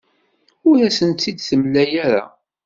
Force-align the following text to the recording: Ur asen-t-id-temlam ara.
Ur 0.69 0.77
asen-t-id-temlam 0.87 1.73
ara. 2.05 2.23